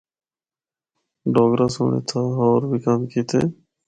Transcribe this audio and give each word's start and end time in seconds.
ڈوگرہ 1.33 1.67
سنڑ 1.73 1.91
اِتھا 1.97 2.21
ہور 2.35 2.61
بھی 2.69 2.77
کم 2.85 2.99
کیتے۔ 3.11 3.39